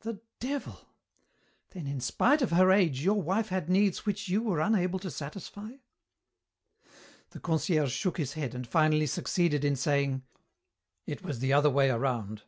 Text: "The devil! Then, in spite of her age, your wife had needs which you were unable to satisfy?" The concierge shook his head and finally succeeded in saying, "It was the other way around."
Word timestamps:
"The 0.00 0.22
devil! 0.40 0.80
Then, 1.72 1.86
in 1.86 2.00
spite 2.00 2.40
of 2.40 2.52
her 2.52 2.72
age, 2.72 3.02
your 3.04 3.20
wife 3.20 3.50
had 3.50 3.68
needs 3.68 4.06
which 4.06 4.26
you 4.26 4.42
were 4.42 4.60
unable 4.62 4.98
to 5.00 5.10
satisfy?" 5.10 5.72
The 7.32 7.40
concierge 7.40 7.92
shook 7.92 8.16
his 8.16 8.32
head 8.32 8.54
and 8.54 8.66
finally 8.66 9.06
succeeded 9.06 9.66
in 9.66 9.76
saying, 9.76 10.22
"It 11.04 11.20
was 11.22 11.40
the 11.40 11.52
other 11.52 11.68
way 11.68 11.90
around." 11.90 12.44